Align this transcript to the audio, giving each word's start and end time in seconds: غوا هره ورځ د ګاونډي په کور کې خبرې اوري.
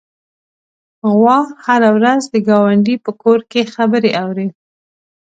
غوا 1.13 1.39
هره 1.65 1.89
ورځ 1.97 2.21
د 2.33 2.35
ګاونډي 2.47 2.95
په 3.05 3.11
کور 3.21 3.39
کې 3.51 3.61
خبرې 3.75 4.11
اوري. 4.23 4.47